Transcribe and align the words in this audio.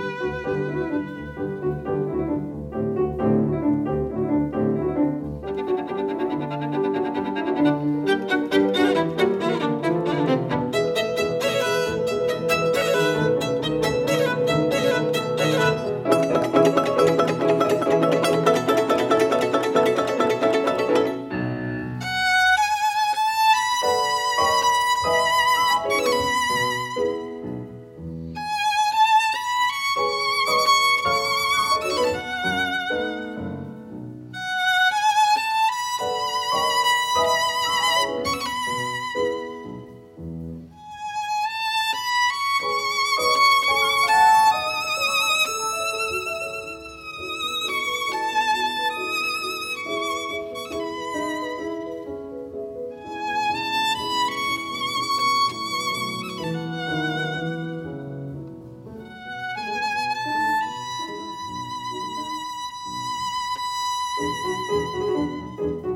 Música 0.00 1.79
Música 64.80 65.89